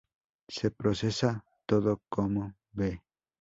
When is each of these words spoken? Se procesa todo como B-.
Se 0.47 0.71
procesa 0.71 1.45
todo 1.67 2.01
como 2.09 2.55
B-. 2.71 2.99